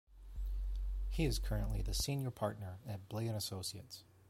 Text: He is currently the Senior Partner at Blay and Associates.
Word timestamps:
He 1.11 1.25
is 1.25 1.37
currently 1.37 1.83
the 1.83 1.93
Senior 1.93 2.31
Partner 2.31 2.79
at 2.87 3.07
Blay 3.07 3.27
and 3.27 3.37
Associates. 3.37 4.03